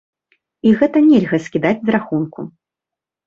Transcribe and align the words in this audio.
І 0.69 0.71
гэта 0.79 0.97
нельга 1.09 1.39
скідаць 1.47 1.75
з 1.89 1.97
рахунку. 1.99 2.47